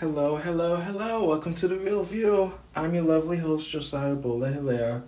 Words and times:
Hello, 0.00 0.36
hello, 0.36 0.76
hello. 0.76 1.28
Welcome 1.28 1.52
to 1.52 1.68
The 1.68 1.76
Real 1.76 2.02
View. 2.02 2.54
I'm 2.74 2.94
your 2.94 3.04
lovely 3.04 3.36
host, 3.36 3.68
Josiah 3.68 4.14
Bola 4.14 4.50
Hilaire. 4.50 5.02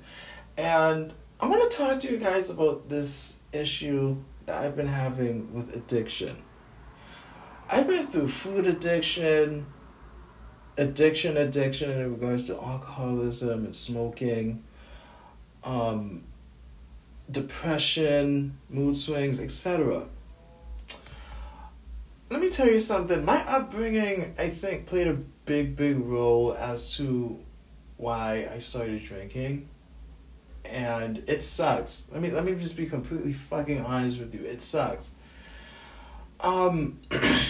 And 0.59 1.15
I 1.41 1.47
want 1.47 1.73
to 1.73 1.75
talk 1.75 1.99
to 2.01 2.11
you 2.11 2.19
guys 2.19 2.51
about 2.51 2.91
this 2.91 3.39
issue 3.55 4.19
that 4.45 4.63
I've 4.63 4.77
been 4.77 4.89
having 4.89 5.55
with 5.55 5.75
addiction. 5.75 6.37
I've 7.71 7.89
been 7.89 8.07
through 8.07 8.29
food 8.29 8.67
addiction, 8.67 9.65
addiction, 10.77 11.39
addiction 11.39 11.91
in 11.91 12.13
regards 12.13 12.49
to 12.49 12.63
alcoholism 12.63 13.65
and 13.65 13.75
smoking, 13.75 14.63
um, 15.65 16.25
depression, 17.31 18.59
mood 18.69 18.99
swings, 18.99 19.41
etc 19.41 20.07
let 22.33 22.41
me 22.41 22.49
tell 22.49 22.69
you 22.69 22.81
something. 22.81 23.25
My 23.25 23.47
upbringing, 23.47 24.35
I 24.39 24.49
think, 24.49 24.87
played 24.87 25.07
a 25.07 25.15
big, 25.45 25.77
big 25.77 25.99
role 25.99 26.55
as 26.59 26.97
to 26.97 27.39
why 27.99 28.49
I 28.53 28.59
started 28.59 29.05
drinking. 29.05 29.69
And 30.65 31.23
it 31.27 31.43
sucks. 31.43 32.07
Let 32.11 32.23
me 32.23 32.31
let 32.31 32.45
me 32.45 32.55
just 32.55 32.77
be 32.77 32.87
completely 32.87 33.33
fucking 33.33 33.85
honest 33.85 34.19
with 34.19 34.35
you. 34.35 34.45
It 34.45 34.63
sucks. 34.63 35.15
Um, 36.41 37.01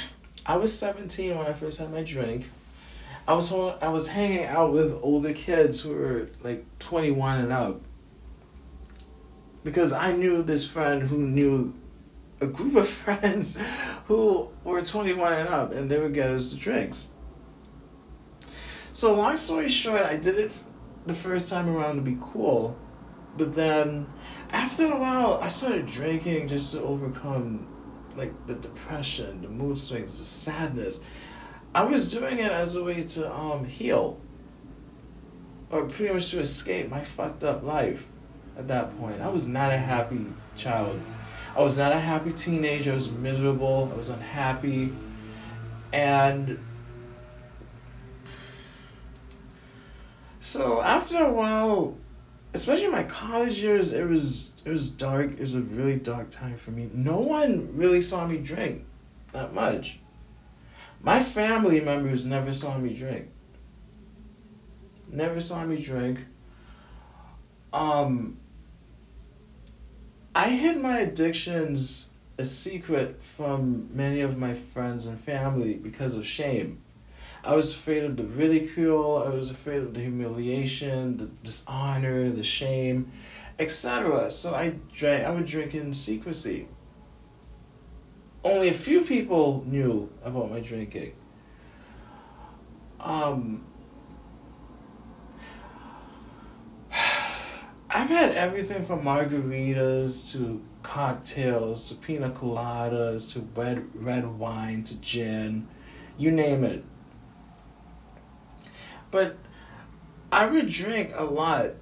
I 0.46 0.56
was 0.56 0.76
seventeen 0.76 1.38
when 1.38 1.46
I 1.46 1.52
first 1.52 1.78
had 1.78 1.92
my 1.92 2.02
drink. 2.02 2.50
I 3.28 3.34
was 3.34 3.52
I 3.52 3.88
was 3.88 4.08
hanging 4.08 4.46
out 4.46 4.72
with 4.72 4.98
older 5.02 5.32
kids 5.32 5.80
who 5.80 5.90
were 5.90 6.28
like 6.42 6.64
twenty 6.78 7.10
one 7.12 7.38
and 7.38 7.52
up. 7.52 7.80
Because 9.62 9.92
I 9.92 10.16
knew 10.16 10.42
this 10.42 10.66
friend 10.66 11.02
who 11.02 11.18
knew 11.18 11.74
a 12.42 12.46
group 12.46 12.76
of 12.76 12.88
friends 13.04 13.56
who 14.06 14.48
were 14.64 14.82
21 14.82 15.32
and 15.32 15.48
up, 15.48 15.72
and 15.72 15.90
they 15.90 15.98
would 15.98 16.14
get 16.14 16.30
us 16.30 16.52
the 16.52 16.58
drinks. 16.58 17.10
So, 18.92 19.14
long 19.14 19.36
story 19.36 19.68
short, 19.68 20.02
I 20.02 20.16
did 20.16 20.38
it 20.38 20.52
the 21.06 21.14
first 21.14 21.50
time 21.50 21.74
around 21.74 21.96
to 21.96 22.02
be 22.02 22.18
cool, 22.20 22.76
but 23.36 23.54
then 23.54 24.06
after 24.50 24.84
a 24.84 24.96
while, 24.98 25.38
I 25.40 25.48
started 25.48 25.86
drinking 25.86 26.48
just 26.48 26.72
to 26.72 26.82
overcome 26.82 27.66
like 28.16 28.32
the 28.46 28.54
depression, 28.54 29.40
the 29.40 29.48
mood 29.48 29.78
swings, 29.78 30.18
the 30.18 30.24
sadness. 30.24 31.00
I 31.74 31.84
was 31.84 32.12
doing 32.12 32.38
it 32.38 32.52
as 32.52 32.76
a 32.76 32.84
way 32.84 33.02
to 33.02 33.34
um 33.34 33.64
heal 33.64 34.20
or 35.70 35.86
pretty 35.86 36.12
much 36.12 36.30
to 36.30 36.40
escape 36.40 36.90
my 36.90 37.00
fucked 37.00 37.42
up 37.42 37.62
life 37.62 38.10
at 38.58 38.68
that 38.68 38.96
point. 38.98 39.22
I 39.22 39.28
was 39.28 39.46
not 39.46 39.72
a 39.72 39.78
happy 39.78 40.26
child. 40.54 41.00
I 41.54 41.60
was 41.60 41.76
not 41.76 41.92
a 41.92 41.98
happy 41.98 42.32
teenager. 42.32 42.92
I 42.92 42.94
was 42.94 43.10
miserable. 43.10 43.90
I 43.92 43.96
was 43.96 44.08
unhappy. 44.08 44.92
And 45.92 46.58
so 50.40 50.80
after 50.80 51.18
a 51.18 51.30
while, 51.30 51.96
especially 52.54 52.88
my 52.88 53.04
college 53.04 53.58
years, 53.58 53.92
it 53.92 54.08
was 54.08 54.52
it 54.64 54.70
was 54.70 54.90
dark. 54.90 55.32
It 55.32 55.40
was 55.40 55.54
a 55.54 55.60
really 55.60 55.96
dark 55.96 56.30
time 56.30 56.56
for 56.56 56.70
me. 56.70 56.88
No 56.94 57.18
one 57.18 57.76
really 57.76 58.00
saw 58.00 58.26
me 58.26 58.38
drink 58.38 58.84
that 59.32 59.52
much. 59.52 59.98
My 61.02 61.22
family 61.22 61.80
members 61.80 62.24
never 62.24 62.52
saw 62.52 62.78
me 62.78 62.94
drink. 62.94 63.28
Never 65.08 65.40
saw 65.40 65.64
me 65.64 65.82
drink. 65.82 66.24
Um 67.72 68.38
I 70.34 70.48
hid 70.48 70.80
my 70.80 71.00
addictions 71.00 72.08
a 72.38 72.44
secret 72.46 73.22
from 73.22 73.90
many 73.92 74.22
of 74.22 74.38
my 74.38 74.54
friends 74.54 75.04
and 75.04 75.20
family 75.20 75.74
because 75.74 76.14
of 76.14 76.24
shame. 76.24 76.80
I 77.44 77.54
was 77.54 77.74
afraid 77.74 78.04
of 78.04 78.16
the 78.16 78.24
ridicule, 78.24 79.22
I 79.26 79.28
was 79.28 79.50
afraid 79.50 79.82
of 79.82 79.92
the 79.92 80.00
humiliation, 80.00 81.18
the 81.18 81.26
dishonor, 81.26 82.30
the 82.30 82.44
shame, 82.44 83.12
etc. 83.58 84.30
So 84.30 84.54
I 84.54 84.76
drank 84.92 85.26
I 85.26 85.30
would 85.30 85.44
drink 85.44 85.74
in 85.74 85.92
secrecy. 85.92 86.66
Only 88.42 88.68
a 88.68 88.74
few 88.74 89.02
people 89.02 89.64
knew 89.66 90.10
about 90.24 90.50
my 90.50 90.60
drinking. 90.60 91.12
Um 93.00 93.66
I've 97.94 98.08
had 98.08 98.32
everything 98.32 98.84
from 98.84 99.02
margaritas 99.02 100.32
to 100.32 100.62
cocktails 100.82 101.88
to 101.88 101.94
pina 101.94 102.30
coladas 102.30 103.32
to 103.34 103.40
red 103.54 103.84
red 103.94 104.26
wine 104.38 104.82
to 104.84 104.96
gin, 104.96 105.68
you 106.16 106.30
name 106.30 106.64
it. 106.64 106.84
But 109.10 109.36
I 110.30 110.46
would 110.46 110.68
drink 110.68 111.12
a 111.14 111.24
lot 111.24 111.72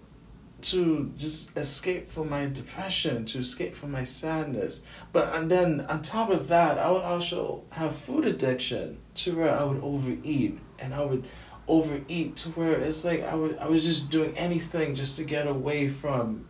to 0.62 1.12
just 1.16 1.56
escape 1.56 2.10
from 2.10 2.28
my 2.28 2.46
depression, 2.46 3.24
to 3.26 3.38
escape 3.38 3.72
from 3.72 3.92
my 3.92 4.02
sadness. 4.02 4.84
But 5.12 5.34
and 5.34 5.48
then 5.48 5.86
on 5.88 6.02
top 6.02 6.28
of 6.30 6.48
that, 6.48 6.76
I 6.78 6.90
would 6.90 7.02
also 7.02 7.62
have 7.70 7.94
food 7.94 8.26
addiction 8.26 8.98
to 9.14 9.36
where 9.36 9.54
I 9.54 9.62
would 9.62 9.82
overeat 9.82 10.58
and 10.80 10.92
I 10.92 11.04
would 11.04 11.24
overeat 11.70 12.36
to 12.36 12.50
where 12.50 12.72
it's 12.80 13.04
like 13.04 13.22
I 13.22 13.34
would 13.34 13.56
I 13.58 13.68
was 13.68 13.84
just 13.84 14.10
doing 14.10 14.36
anything 14.36 14.94
just 14.94 15.16
to 15.18 15.24
get 15.24 15.46
away 15.46 15.88
from 15.88 16.48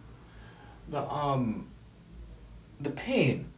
the 0.88 1.02
um 1.02 1.68
the 2.80 2.90
pain. 2.90 3.52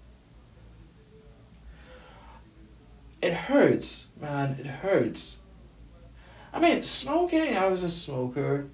It 3.23 3.33
hurts, 3.33 4.09
man. 4.21 4.57
It 4.59 4.67
hurts. 4.67 5.39
I 6.53 6.59
mean, 6.59 6.83
smoking, 6.83 7.57
I 7.57 7.69
was 7.69 7.85
a 7.85 7.89
smoker, 7.89 8.67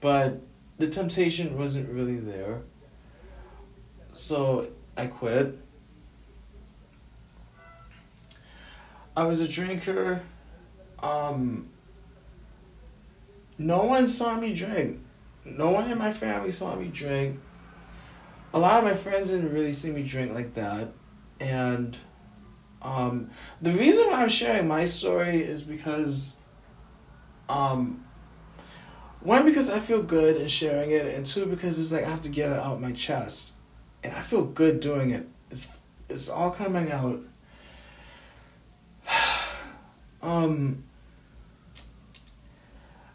but 0.00 0.40
the 0.78 0.88
temptation 0.88 1.56
wasn't 1.56 1.88
really 1.88 2.16
there. 2.16 2.62
So 4.12 4.68
I 4.96 5.06
quit. 5.06 5.56
I 9.16 9.24
was 9.24 9.40
a 9.40 9.48
drinker. 9.48 10.22
Um, 11.02 11.68
no 13.60 13.84
one 13.84 14.06
saw 14.06 14.40
me 14.40 14.54
drink. 14.54 15.04
No 15.44 15.70
one 15.70 15.90
in 15.90 15.98
my 15.98 16.14
family 16.14 16.50
saw 16.50 16.74
me 16.76 16.88
drink. 16.88 17.38
A 18.54 18.58
lot 18.58 18.78
of 18.78 18.84
my 18.84 18.94
friends 18.94 19.32
didn't 19.32 19.52
really 19.52 19.74
see 19.74 19.90
me 19.90 20.02
drink 20.02 20.32
like 20.32 20.54
that. 20.54 20.88
And 21.40 21.94
um, 22.80 23.30
the 23.60 23.72
reason 23.72 24.06
why 24.06 24.22
I'm 24.22 24.30
sharing 24.30 24.66
my 24.66 24.86
story 24.86 25.42
is 25.42 25.64
because, 25.64 26.38
um, 27.50 28.02
one, 29.20 29.44
because 29.44 29.68
I 29.68 29.78
feel 29.78 30.02
good 30.02 30.40
in 30.40 30.48
sharing 30.48 30.90
it, 30.90 31.04
and 31.14 31.26
two, 31.26 31.44
because 31.44 31.78
it's 31.78 31.92
like 31.92 32.06
I 32.06 32.08
have 32.08 32.22
to 32.22 32.30
get 32.30 32.50
it 32.50 32.58
out 32.58 32.76
of 32.76 32.80
my 32.80 32.92
chest. 32.92 33.52
And 34.02 34.14
I 34.14 34.22
feel 34.22 34.46
good 34.46 34.80
doing 34.80 35.10
it. 35.10 35.28
It's, 35.50 35.68
it's 36.08 36.30
all 36.30 36.50
coming 36.50 36.90
out. 36.90 37.20
um, 40.22 40.84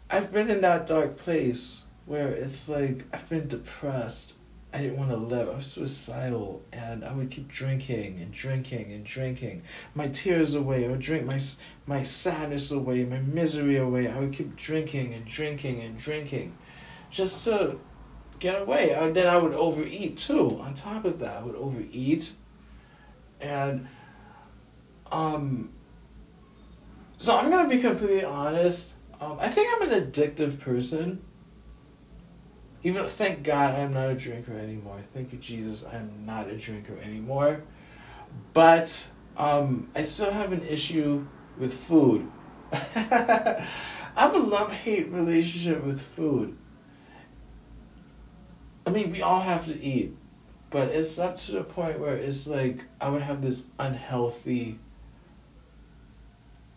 I've 0.08 0.32
been 0.32 0.50
in 0.50 0.60
that 0.60 0.86
dark 0.86 1.16
place 1.16 1.84
where 2.04 2.28
it's 2.28 2.68
like 2.68 3.04
I've 3.12 3.28
been 3.28 3.48
depressed. 3.48 4.34
I 4.72 4.78
didn't 4.78 4.98
want 4.98 5.10
to 5.10 5.16
live. 5.16 5.48
I 5.48 5.54
was 5.54 5.66
suicidal, 5.66 6.62
and 6.72 7.04
I 7.04 7.12
would 7.12 7.30
keep 7.30 7.48
drinking 7.48 8.20
and 8.20 8.30
drinking 8.30 8.92
and 8.92 9.04
drinking 9.04 9.62
my 9.94 10.08
tears 10.08 10.54
away. 10.54 10.84
I 10.84 10.90
would 10.90 11.00
drink 11.00 11.24
my 11.24 11.40
my 11.86 12.02
sadness 12.02 12.70
away, 12.70 13.04
my 13.04 13.18
misery 13.18 13.76
away. 13.76 14.08
I 14.08 14.20
would 14.20 14.32
keep 14.32 14.54
drinking 14.54 15.14
and 15.14 15.24
drinking 15.24 15.80
and 15.80 15.98
drinking, 15.98 16.56
just 17.10 17.44
to 17.44 17.78
get 18.38 18.60
away. 18.62 18.92
And 18.92 19.16
then 19.16 19.26
I 19.26 19.38
would 19.38 19.54
overeat 19.54 20.18
too. 20.18 20.60
On 20.60 20.74
top 20.74 21.04
of 21.04 21.18
that, 21.20 21.38
I 21.38 21.42
would 21.42 21.56
overeat, 21.56 22.32
and 23.40 23.88
um. 25.10 25.72
So 27.16 27.36
I'm 27.36 27.50
gonna 27.50 27.68
be 27.68 27.78
completely 27.78 28.24
honest. 28.24 28.95
Um, 29.20 29.38
I 29.40 29.48
think 29.48 29.68
I'm 29.74 29.90
an 29.90 30.10
addictive 30.10 30.60
person. 30.60 31.22
Even 32.82 33.04
thank 33.06 33.42
God 33.42 33.74
I'm 33.74 33.94
not 33.94 34.10
a 34.10 34.14
drinker 34.14 34.56
anymore. 34.56 35.00
Thank 35.14 35.32
you, 35.32 35.38
Jesus, 35.38 35.84
I'm 35.84 36.24
not 36.26 36.48
a 36.48 36.56
drinker 36.56 36.98
anymore. 37.02 37.62
But 38.52 39.08
um, 39.36 39.88
I 39.94 40.02
still 40.02 40.30
have 40.30 40.52
an 40.52 40.62
issue 40.62 41.26
with 41.58 41.72
food. 41.72 42.30
I 42.72 43.64
have 44.14 44.34
a 44.34 44.38
love 44.38 44.72
hate 44.72 45.08
relationship 45.10 45.82
with 45.82 46.00
food. 46.00 46.56
I 48.86 48.90
mean, 48.90 49.10
we 49.10 49.22
all 49.22 49.40
have 49.40 49.66
to 49.66 49.82
eat, 49.82 50.14
but 50.70 50.88
it's 50.88 51.18
up 51.18 51.36
to 51.36 51.52
the 51.52 51.64
point 51.64 51.98
where 51.98 52.16
it's 52.16 52.46
like 52.46 52.84
I 53.00 53.08
would 53.08 53.22
have 53.22 53.42
this 53.42 53.68
unhealthy 53.78 54.78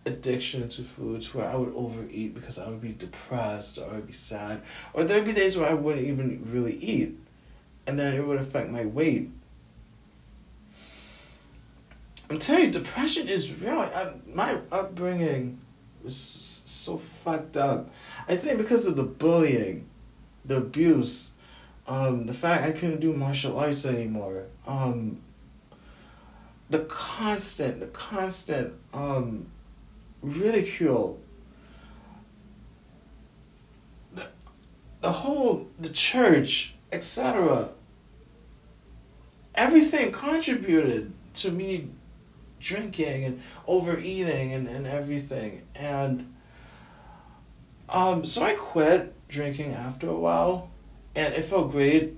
addiction 0.10 0.68
to 0.70 0.82
foods 0.82 1.34
where 1.34 1.48
I 1.48 1.56
would 1.56 1.74
overeat 1.76 2.34
because 2.34 2.60
I 2.60 2.68
would 2.68 2.82
be 2.82 2.94
depressed 2.94 3.78
or 3.78 3.86
I 3.90 3.96
would 3.96 4.08
be 4.08 4.14
sad. 4.14 4.62
Or 4.94 5.04
there'd 5.04 5.26
be 5.26 5.34
days 5.34 5.58
where 5.58 5.70
I 5.70 5.74
wouldn't 5.74 6.06
even 6.06 6.46
really 6.52 6.76
eat. 6.76 7.16
And 7.88 7.98
then 7.98 8.16
it 8.16 8.26
would 8.26 8.40
affect 8.40 8.70
my 8.70 8.86
weight. 8.86 9.30
I'm 12.30 12.38
telling 12.38 12.66
you, 12.66 12.72
depression 12.72 13.28
is 13.28 13.62
real. 13.62 13.80
I, 13.80 14.14
my 14.28 14.60
upbringing 14.72 15.60
was 16.04 16.16
so 16.16 16.98
fucked 16.98 17.58
up. 17.58 17.90
I 18.28 18.36
think 18.36 18.60
because 18.60 18.86
of 18.86 18.96
the 18.96 19.04
bullying, 19.04 19.88
the 20.46 20.58
abuse, 20.58 21.34
um, 21.88 22.28
the 22.28 22.34
fact 22.34 22.64
I 22.64 22.72
couldn't 22.72 23.00
do 23.00 23.14
martial 23.14 23.58
arts 23.58 23.86
anymore, 23.86 24.46
um, 24.68 25.22
the 26.70 26.80
constant, 26.86 27.80
the 27.80 27.88
constant 27.88 28.76
um, 28.94 29.48
ridicule, 30.22 31.20
the, 34.14 34.28
the 35.02 35.12
whole, 35.12 35.68
the 35.80 35.90
church, 35.90 36.76
etc. 36.92 37.70
Everything 39.56 40.12
contributed 40.12 41.14
to 41.36 41.52
me 41.52 41.90
drinking 42.60 43.26
and 43.26 43.42
overeating 43.68 44.54
and, 44.54 44.68
and 44.68 44.86
everything. 44.86 45.64
And 45.76 46.34
um, 47.88 48.26
so 48.26 48.44
I 48.44 48.54
quit 48.54 49.14
drinking 49.28 49.74
after 49.74 50.10
a 50.10 50.18
while 50.18 50.70
and 51.16 51.34
it 51.34 51.46
felt 51.46 51.72
great. 51.72 52.18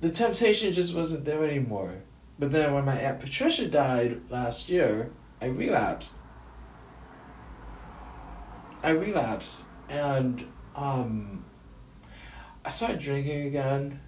The 0.00 0.10
temptation 0.10 0.72
just 0.72 0.94
wasn't 0.94 1.24
there 1.24 1.44
anymore. 1.44 2.02
But 2.38 2.52
then 2.52 2.72
when 2.72 2.86
my 2.86 2.96
Aunt 2.96 3.20
Patricia 3.20 3.68
died 3.68 4.22
last 4.30 4.70
year, 4.70 5.10
I 5.42 5.46
relapsed. 5.46 6.14
I 8.82 8.90
relapsed 8.90 9.64
and 9.88 10.46
um, 10.74 11.44
I 12.64 12.68
started 12.68 12.98
drinking 12.98 13.46
again. 13.46 14.00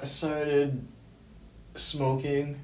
I 0.00 0.04
started 0.04 0.86
smoking. 1.76 2.62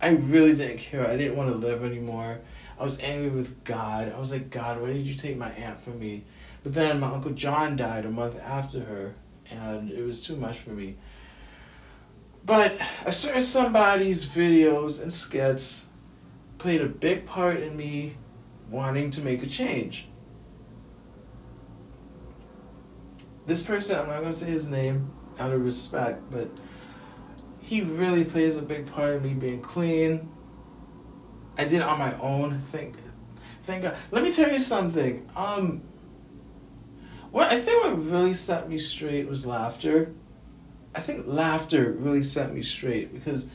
I 0.00 0.10
really 0.10 0.54
didn't 0.54 0.78
care. 0.78 1.06
I 1.06 1.16
didn't 1.16 1.36
want 1.36 1.50
to 1.50 1.56
live 1.56 1.82
anymore. 1.82 2.40
I 2.78 2.84
was 2.84 3.00
angry 3.00 3.30
with 3.30 3.64
God. 3.64 4.12
I 4.12 4.18
was 4.18 4.30
like, 4.32 4.50
God, 4.50 4.80
why 4.80 4.92
did 4.92 5.06
you 5.06 5.14
take 5.14 5.36
my 5.36 5.50
aunt 5.50 5.80
from 5.80 5.98
me? 5.98 6.24
But 6.62 6.74
then 6.74 7.00
my 7.00 7.08
Uncle 7.08 7.32
John 7.32 7.76
died 7.76 8.04
a 8.04 8.10
month 8.10 8.40
after 8.40 8.80
her, 8.80 9.14
and 9.50 9.90
it 9.90 10.02
was 10.02 10.24
too 10.24 10.36
much 10.36 10.58
for 10.58 10.70
me. 10.70 10.96
But 12.44 12.78
a 13.06 13.12
certain 13.12 13.40
somebody's 13.40 14.26
videos 14.26 15.02
and 15.02 15.12
skits 15.12 15.90
played 16.58 16.80
a 16.80 16.86
big 16.86 17.26
part 17.26 17.60
in 17.60 17.76
me 17.76 18.16
wanting 18.70 19.10
to 19.12 19.22
make 19.22 19.42
a 19.42 19.46
change. 19.46 20.08
This 23.46 23.62
person, 23.62 23.98
I'm 23.98 24.06
not 24.06 24.20
going 24.20 24.32
to 24.32 24.38
say 24.38 24.46
his 24.46 24.68
name 24.68 25.10
out 25.38 25.52
of 25.52 25.62
respect, 25.64 26.22
but 26.30 26.48
he 27.60 27.82
really 27.82 28.24
plays 28.24 28.56
a 28.56 28.62
big 28.62 28.86
part 28.86 29.14
in 29.14 29.22
me 29.22 29.34
being 29.34 29.60
clean. 29.60 30.30
I 31.58 31.64
did 31.64 31.74
it 31.74 31.82
on 31.82 31.98
my 31.98 32.16
own. 32.18 32.60
Thank, 32.60 32.96
thank 33.62 33.82
God. 33.82 33.96
Let 34.10 34.22
me 34.22 34.32
tell 34.32 34.50
you 34.50 34.58
something. 34.58 35.28
Um, 35.36 35.82
what 37.30 37.52
I 37.52 37.58
think 37.58 37.84
what 37.84 38.04
really 38.10 38.34
set 38.34 38.68
me 38.68 38.78
straight 38.78 39.28
was 39.28 39.46
laughter. 39.46 40.14
I 40.94 41.00
think 41.00 41.26
laughter 41.26 41.92
really 41.92 42.22
set 42.22 42.52
me 42.52 42.62
straight 42.62 43.12
because 43.12 43.46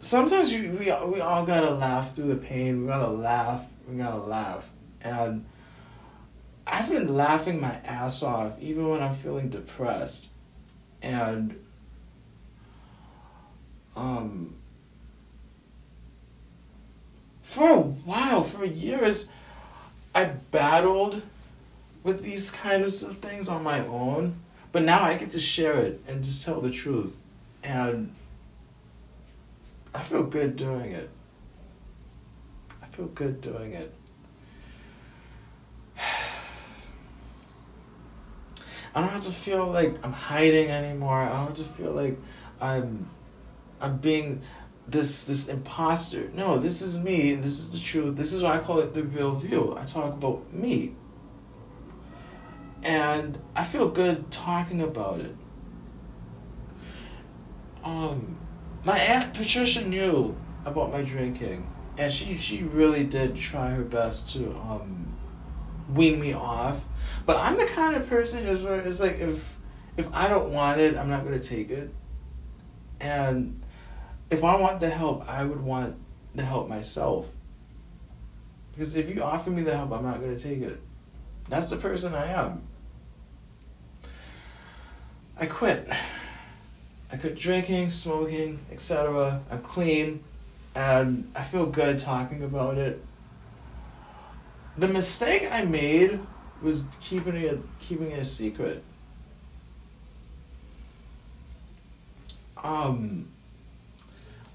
sometimes 0.00 0.52
you, 0.52 0.70
we 0.72 0.86
we 1.06 1.20
all 1.20 1.44
gotta 1.44 1.70
laugh 1.70 2.14
through 2.14 2.28
the 2.28 2.36
pain. 2.36 2.82
We 2.82 2.88
gotta 2.88 3.08
laugh. 3.08 3.66
We 3.88 3.96
gotta 3.96 4.18
laugh. 4.18 4.70
And 5.00 5.44
I've 6.66 6.90
been 6.90 7.14
laughing 7.14 7.60
my 7.60 7.74
ass 7.84 8.22
off 8.22 8.60
even 8.60 8.88
when 8.88 9.02
I'm 9.02 9.14
feeling 9.14 9.48
depressed, 9.48 10.26
and 11.02 11.58
um. 13.96 14.54
For 17.42 17.70
a 17.70 17.80
while, 17.80 18.42
for 18.42 18.66
years, 18.66 19.32
I 20.14 20.26
battled 20.26 21.22
with 22.02 22.22
these 22.22 22.50
kinds 22.50 23.02
of 23.02 23.16
things 23.16 23.48
on 23.48 23.62
my 23.62 23.80
own, 23.86 24.36
but 24.70 24.82
now 24.82 25.02
I 25.02 25.16
get 25.16 25.30
to 25.30 25.38
share 25.38 25.78
it 25.78 26.02
and 26.06 26.22
just 26.22 26.44
tell 26.44 26.60
the 26.60 26.70
truth. 26.70 27.16
And 27.64 28.14
I 29.94 30.02
feel 30.02 30.24
good 30.24 30.56
doing 30.56 30.92
it. 30.92 31.10
I 32.82 32.86
feel 32.86 33.06
good 33.06 33.40
doing 33.40 33.72
it. 33.72 33.94
I 38.94 39.00
don't 39.00 39.08
have 39.10 39.24
to 39.24 39.30
feel 39.30 39.66
like 39.66 40.04
I'm 40.04 40.12
hiding 40.12 40.70
anymore. 40.70 41.20
I 41.20 41.28
don't 41.28 41.46
have 41.48 41.56
to 41.56 41.64
feel 41.64 41.92
like 41.92 42.18
I'm 42.60 43.08
I'm 43.80 43.98
being 43.98 44.42
this 44.86 45.24
this 45.24 45.48
imposter. 45.48 46.30
No, 46.34 46.58
this 46.58 46.82
is 46.82 46.98
me 46.98 47.34
and 47.34 47.42
this 47.44 47.58
is 47.60 47.72
the 47.72 47.78
truth. 47.78 48.16
This 48.16 48.32
is 48.32 48.42
why 48.42 48.56
I 48.56 48.58
call 48.58 48.80
it 48.80 48.94
the 48.94 49.04
real 49.04 49.34
view. 49.34 49.76
I 49.78 49.84
talk 49.84 50.14
about 50.14 50.52
me. 50.52 50.94
And 52.82 53.38
I 53.56 53.64
feel 53.64 53.88
good 53.88 54.30
talking 54.30 54.80
about 54.80 55.20
it. 55.20 55.34
Um, 57.82 58.38
my 58.84 58.98
aunt 58.98 59.34
Patricia 59.34 59.86
knew 59.86 60.36
about 60.64 60.92
my 60.92 61.02
drinking, 61.02 61.68
and 61.96 62.12
she 62.12 62.36
she 62.36 62.62
really 62.62 63.04
did 63.04 63.36
try 63.36 63.70
her 63.70 63.84
best 63.84 64.32
to 64.34 64.54
um, 64.56 65.16
wean 65.92 66.20
me 66.20 66.32
off. 66.32 66.84
But 67.26 67.36
I'm 67.36 67.56
the 67.56 67.66
kind 67.66 67.96
of 67.96 68.08
person 68.08 68.46
is 68.46 68.62
where 68.62 68.80
it's 68.80 69.00
like 69.00 69.18
if 69.18 69.58
if 69.96 70.12
I 70.14 70.28
don't 70.28 70.52
want 70.52 70.80
it, 70.80 70.96
I'm 70.96 71.10
not 71.10 71.24
gonna 71.24 71.40
take 71.40 71.70
it. 71.70 71.92
And 73.00 73.62
if 74.30 74.44
I 74.44 74.60
want 74.60 74.80
the 74.80 74.90
help, 74.90 75.28
I 75.28 75.44
would 75.44 75.60
want 75.60 75.96
the 76.34 76.44
help 76.44 76.68
myself. 76.68 77.30
Because 78.72 78.94
if 78.96 79.14
you 79.14 79.22
offer 79.22 79.50
me 79.50 79.62
the 79.62 79.76
help, 79.76 79.92
I'm 79.92 80.04
not 80.04 80.20
gonna 80.20 80.38
take 80.38 80.60
it. 80.60 80.80
That's 81.48 81.68
the 81.68 81.76
person 81.76 82.14
I 82.14 82.26
am. 82.32 82.62
I 85.40 85.46
quit. 85.46 85.88
I 87.10 87.16
quit 87.16 87.36
drinking, 87.36 87.90
smoking, 87.90 88.58
etc. 88.70 89.40
I'm 89.50 89.62
clean, 89.62 90.22
and 90.74 91.30
I 91.34 91.42
feel 91.42 91.66
good 91.66 91.98
talking 91.98 92.42
about 92.42 92.76
it. 92.76 93.02
The 94.76 94.88
mistake 94.88 95.48
I 95.50 95.64
made 95.64 96.20
was 96.62 96.88
keeping 97.00 97.36
it 97.36 97.60
keeping 97.80 98.10
it 98.10 98.18
a 98.18 98.24
secret. 98.24 98.82
Um, 102.62 103.28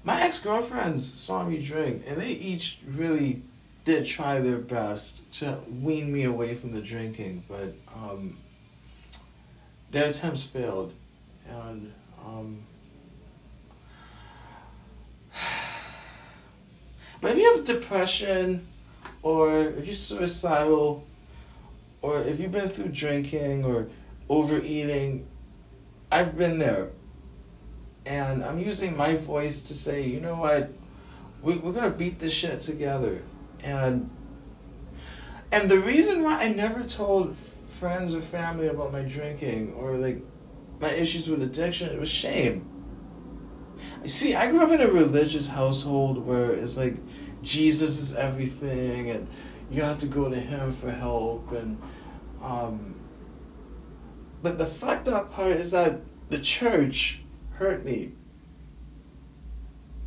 my 0.04 0.22
ex 0.22 0.38
girlfriends 0.38 1.12
saw 1.12 1.44
me 1.44 1.60
drink, 1.60 2.04
and 2.06 2.20
they 2.20 2.32
each 2.32 2.78
really 2.86 3.42
did 3.84 4.06
try 4.06 4.38
their 4.38 4.58
best 4.58 5.30
to 5.40 5.58
wean 5.82 6.12
me 6.12 6.24
away 6.24 6.54
from 6.54 6.72
the 6.72 6.80
drinking, 6.80 7.42
but 7.48 7.74
um, 7.94 8.36
their 9.90 10.10
attempts 10.10 10.44
failed, 10.44 10.92
and 11.48 11.92
um, 12.24 12.58
but 17.20 17.32
if 17.32 17.38
you 17.38 17.56
have 17.56 17.64
depression, 17.64 18.66
or 19.22 19.62
if 19.62 19.86
you're 19.86 19.94
suicidal, 19.94 21.04
or 22.02 22.20
if 22.20 22.38
you've 22.38 22.52
been 22.52 22.68
through 22.68 22.88
drinking 22.88 23.64
or 23.64 23.88
overeating, 24.28 25.26
I've 26.12 26.36
been 26.36 26.58
there. 26.58 26.90
And 28.06 28.44
I'm 28.44 28.58
using 28.58 28.96
my 28.96 29.16
voice 29.16 29.62
to 29.68 29.74
say, 29.74 30.02
you 30.02 30.20
know 30.20 30.36
what, 30.36 30.70
we, 31.42 31.56
we're 31.56 31.72
gonna 31.72 31.90
beat 31.90 32.18
this 32.18 32.32
shit 32.32 32.60
together. 32.60 33.22
And 33.62 34.10
and 35.50 35.70
the 35.70 35.78
reason 35.78 36.22
why 36.22 36.42
I 36.42 36.52
never 36.52 36.82
told 36.82 37.36
friends 37.66 38.14
or 38.14 38.20
family 38.20 38.66
about 38.66 38.92
my 38.92 39.02
drinking 39.02 39.72
or 39.74 39.96
like 39.96 40.20
my 40.80 40.90
issues 40.90 41.28
with 41.28 41.42
addiction, 41.42 41.90
it 41.90 41.98
was 41.98 42.10
shame. 42.10 42.68
See, 44.04 44.34
I 44.34 44.50
grew 44.50 44.62
up 44.62 44.70
in 44.70 44.80
a 44.80 44.88
religious 44.88 45.48
household 45.48 46.18
where 46.26 46.52
it's 46.52 46.76
like 46.76 46.96
Jesus 47.42 47.98
is 47.98 48.14
everything 48.14 49.10
and 49.10 49.28
you 49.70 49.82
have 49.82 49.98
to 49.98 50.06
go 50.06 50.28
to 50.28 50.38
him 50.38 50.72
for 50.72 50.90
help 50.90 51.52
and 51.52 51.80
um 52.42 52.94
but 54.42 54.58
the 54.58 54.66
fucked 54.66 55.08
up 55.08 55.32
part 55.32 55.52
is 55.52 55.70
that 55.70 56.02
the 56.28 56.38
church 56.38 57.22
hurt 57.52 57.82
me. 57.82 58.12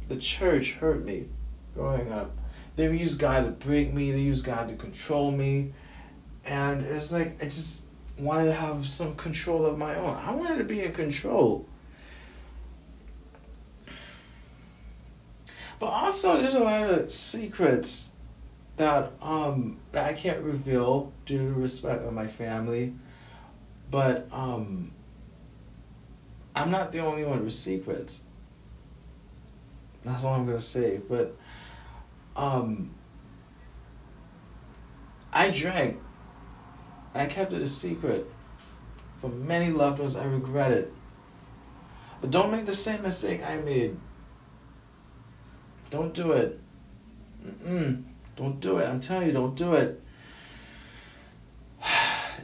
The 0.10 0.18
church 0.18 0.74
hurt 0.74 1.04
me 1.04 1.30
growing 1.74 2.12
up. 2.12 2.38
They 2.76 2.96
use 2.96 3.16
God 3.16 3.46
to 3.46 3.66
break 3.66 3.96
me, 3.96 4.12
they 4.12 4.20
use 4.20 4.44
God 4.44 4.68
to 4.70 4.76
control 4.76 5.32
me. 5.32 5.74
And 6.46 6.86
it's 6.86 7.12
like 7.12 7.42
I 7.42 7.46
just 7.46 7.87
wanted 8.20 8.46
to 8.46 8.54
have 8.54 8.88
some 8.88 9.16
control 9.16 9.66
of 9.66 9.78
my 9.78 9.96
own. 9.96 10.16
I 10.18 10.34
wanted 10.34 10.58
to 10.58 10.64
be 10.64 10.84
in 10.84 10.92
control. 10.92 11.66
But 15.80 15.88
also 15.88 16.38
there's 16.38 16.56
a 16.56 16.64
lot 16.64 16.90
of 16.90 17.12
secrets 17.12 18.14
that 18.78 19.12
um 19.22 19.78
that 19.92 20.06
I 20.06 20.14
can't 20.14 20.42
reveal 20.42 21.12
due 21.26 21.54
to 21.54 21.60
respect 21.60 22.04
of 22.04 22.14
my 22.14 22.28
family. 22.28 22.94
But 23.92 24.28
um 24.32 24.92
I'm 26.56 26.72
not 26.72 26.92
the 26.92 27.00
only 27.00 27.24
one 27.24 27.44
with 27.44 27.54
secrets. 27.54 28.24
That's 30.04 30.24
all 30.24 30.34
I'm 30.34 30.46
gonna 30.46 30.62
say. 30.62 31.00
But 31.08 31.36
um 32.36 32.92
I 35.32 35.52
drank. 35.52 36.00
I 37.20 37.26
kept 37.26 37.54
it 37.54 37.62
a 37.62 37.68
secret. 37.68 38.30
From 39.18 39.48
many 39.48 39.72
loved 39.72 40.00
ones, 40.00 40.16
I 40.16 40.26
regret 40.26 40.72
it. 40.72 40.94
But 42.22 42.32
don't 42.32 42.52
make 42.52 42.66
the 42.66 42.74
same 42.74 43.02
mistake 43.02 43.42
I 43.44 43.58
made. 43.58 43.98
Don't 45.90 46.14
do 46.14 46.32
it. 46.34 46.60
Mm-mm. 47.46 48.04
Don't 48.36 48.60
do 48.60 48.78
it. 48.78 48.88
I'm 48.88 49.00
telling 49.00 49.28
you, 49.28 49.34
don't 49.34 49.56
do 49.56 49.74
it. 49.74 50.02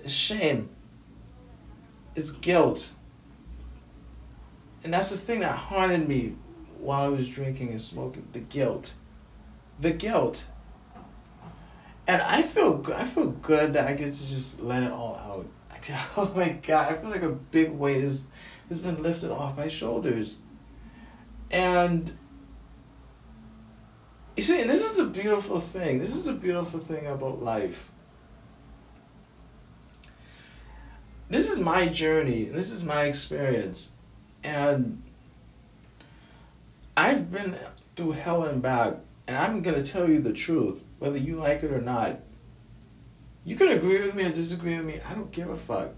It's 0.04 0.14
shame. 0.14 0.70
It's 2.16 2.32
guilt. 2.32 2.92
And 4.84 4.94
that's 4.94 5.12
the 5.12 5.18
thing 5.18 5.40
that 5.40 5.58
haunted 5.58 6.08
me 6.10 6.36
while 6.80 7.04
I 7.04 7.08
was 7.08 7.30
drinking 7.30 7.70
and 7.70 7.82
smoking. 7.82 8.28
The 8.34 8.40
guilt. 8.40 8.96
The 9.80 9.92
guilt. 9.92 10.48
And 12.06 12.22
I 12.22 12.42
feel 12.42 12.78
good. 12.78 12.96
I 12.96 13.06
feel 13.06 13.30
good 13.30 13.74
that 13.74 13.88
I 13.88 13.94
get 13.94 14.14
to 14.14 14.30
just 14.30 14.62
let 14.62 14.84
it 14.84 14.92
all 14.92 15.16
out. 15.16 15.48
oh 16.18 16.32
my 16.36 16.50
god! 16.66 16.94
I 16.94 16.96
feel 16.96 17.10
like 17.10 17.24
a 17.24 17.30
big 17.30 17.72
weight 17.72 18.02
has 18.02 18.28
has 18.70 18.80
been 18.80 19.02
lifted 19.02 19.32
off 19.32 19.58
my 19.58 19.68
shoulders, 19.68 20.38
and 21.52 22.18
you 24.38 24.44
see, 24.44 24.64
this 24.64 24.90
is 24.90 24.98
the 24.98 25.06
beautiful 25.06 25.60
thing. 25.60 26.00
This 26.00 26.16
is 26.16 26.24
the 26.24 26.34
beautiful 26.34 26.80
thing 26.80 27.06
about 27.08 27.42
life. 27.42 27.92
This 31.30 31.52
is 31.52 31.60
my 31.60 31.88
journey. 31.88 32.46
This 32.46 32.72
is 32.72 32.84
my 32.84 33.04
experience, 33.04 33.92
and 34.44 35.04
I've 36.96 37.32
been 37.32 37.58
through 37.96 38.12
hell 38.12 38.44
and 38.44 38.62
back, 38.62 38.96
and 39.28 39.38
I'm 39.38 39.62
gonna 39.62 39.84
tell 39.84 40.10
you 40.10 40.20
the 40.20 40.34
truth 40.34 40.84
whether 41.00 41.18
you 41.18 41.36
like 41.36 41.64
it 41.64 41.72
or 41.72 41.82
not. 41.82 42.20
You 43.46 43.56
can 43.56 43.70
agree 43.70 44.00
with 44.00 44.16
me 44.16 44.24
or 44.24 44.32
disagree 44.32 44.78
with 44.78 44.86
me. 44.86 45.00
I 45.10 45.14
don't 45.14 45.32
give 45.32 45.50
a 45.50 45.56
fuck. 45.56 45.92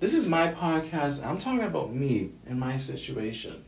This 0.00 0.14
is 0.14 0.28
my 0.28 0.48
podcast. 0.48 1.24
I'm 1.24 1.38
talking 1.38 1.62
about 1.62 1.92
me 1.92 2.32
and 2.46 2.58
my 2.58 2.76
situation. 2.76 3.64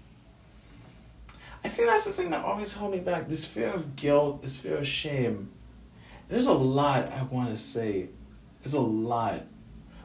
I 1.62 1.68
think 1.68 1.88
that's 1.88 2.04
the 2.04 2.12
thing 2.12 2.30
that 2.30 2.44
always 2.44 2.74
held 2.74 2.92
me 2.92 3.00
back. 3.00 3.28
This 3.28 3.44
fear 3.44 3.68
of 3.68 3.96
guilt, 3.96 4.42
this 4.42 4.56
fear 4.56 4.78
of 4.78 4.86
shame. 4.86 5.50
There's 6.28 6.46
a 6.46 6.52
lot 6.52 7.12
I 7.12 7.22
want 7.24 7.50
to 7.50 7.56
say. 7.56 8.10
There's 8.62 8.74
a 8.74 8.80
lot. 8.80 9.42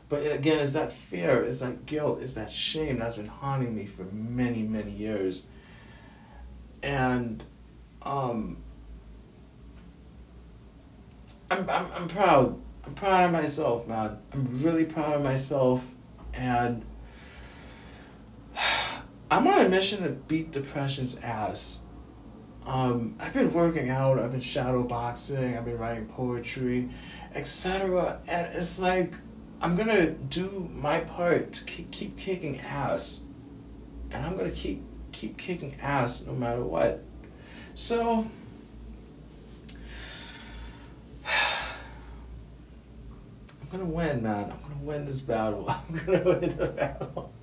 But 0.10 0.32
again, 0.32 0.60
it's 0.60 0.74
that 0.74 0.92
fear, 0.92 1.44
it's 1.44 1.62
that 1.62 1.86
guilt, 1.86 2.22
it's 2.22 2.34
that 2.34 2.52
shame 2.52 3.00
that's 3.00 3.18
been 3.18 3.28
haunting 3.28 3.76
me 3.76 3.86
for 3.86 4.04
many, 4.04 4.62
many 4.64 4.92
years. 4.92 5.44
And 6.84 7.44
um, 8.06 8.58
I'm, 11.50 11.70
I'm, 11.70 11.88
I'm 11.96 12.08
proud. 12.08 12.62
I'm 12.86 12.94
proud 12.94 13.26
of 13.26 13.32
myself, 13.32 13.88
man. 13.88 14.20
I'm 14.34 14.64
really 14.64 14.86
proud 14.86 15.16
of 15.16 15.24
myself. 15.24 15.92
And 16.34 16.86
I'm 19.32 19.48
on 19.48 19.66
a 19.66 19.70
mission 19.70 20.04
to 20.04 20.10
beat 20.10 20.52
depression's 20.52 21.20
ass. 21.20 21.80
Um, 22.66 23.16
I've 23.20 23.34
been 23.34 23.54
working 23.54 23.90
out, 23.90 24.18
I've 24.20 24.32
been 24.32 24.40
shadow 24.40 24.82
boxing, 24.82 25.56
I've 25.56 25.66
been 25.66 25.78
writing 25.78 26.08
poetry, 26.08 26.90
etc. 27.36 28.20
And 28.28 28.56
it's 28.56 28.80
like, 28.80 29.14
I'm 29.62 29.76
gonna 29.76 30.12
do 30.12 30.70
my 30.74 31.02
part 31.02 31.54
to 31.54 31.64
keep, 31.66 31.92
keep 31.92 32.18
kicking 32.18 32.60
ass. 32.62 33.24
And 34.12 34.26
I'm 34.26 34.36
gonna 34.36 34.50
keep 34.50 34.84
keep 35.12 35.38
kicking 35.38 35.76
ass 35.82 36.26
no 36.26 36.34
matter 36.34 36.64
what. 36.64 37.05
So 37.76 38.26
I'm 43.62 43.70
gonna 43.70 43.84
win, 43.84 44.24
man. 44.24 44.46
I'm 44.46 44.62
gonna 44.62 44.82
win 44.82 45.06
this 45.06 45.20
battle. 45.20 45.70
I'm 45.70 46.06
gonna 46.06 46.24
win 46.24 46.58
the 46.58 46.68
battle. 46.68 47.34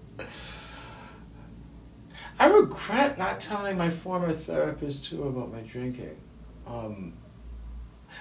I 2.40 2.46
regret 2.46 3.18
not 3.18 3.40
telling 3.40 3.76
my 3.76 3.90
former 3.90 4.32
therapist 4.32 5.10
too 5.10 5.24
about 5.24 5.52
my 5.52 5.60
drinking. 5.60 6.16
Um, 6.66 7.12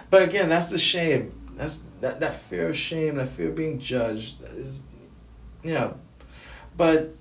but 0.10 0.24
again, 0.24 0.50
that's 0.50 0.68
the 0.68 0.78
shame. 0.78 1.34
That's 1.56 1.82
that, 2.02 2.20
that 2.20 2.36
fear 2.36 2.68
of 2.70 2.78
shame, 2.78 3.16
that 3.16 3.30
fear 3.30 3.50
of 3.50 3.56
being 3.56 3.80
judged. 3.80 4.42
That 4.42 4.52
is, 4.52 4.84
know. 5.64 5.98
But 6.76 7.16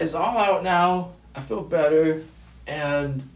it's 0.00 0.14
all 0.14 0.36
out 0.36 0.64
now. 0.64 1.12
I 1.36 1.40
feel 1.40 1.62
better. 1.62 2.24
And 2.66 3.28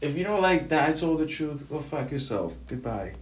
if 0.00 0.16
you 0.16 0.24
don't 0.24 0.42
like 0.42 0.68
that, 0.68 0.90
I 0.90 0.92
told 0.92 1.20
the 1.20 1.26
truth, 1.26 1.68
go 1.68 1.78
fuck 1.78 2.10
yourself. 2.10 2.54
Goodbye. 2.66 3.14